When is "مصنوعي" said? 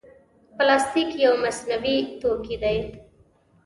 1.43-1.97